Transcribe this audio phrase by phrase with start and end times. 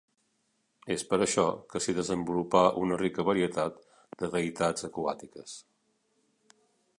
[0.93, 1.43] És per això
[1.73, 3.77] que s'hi desenvolupà una rica varietat
[4.23, 5.55] de deïtats aquàtiques.